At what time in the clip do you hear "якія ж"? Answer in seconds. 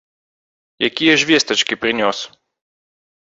0.87-1.27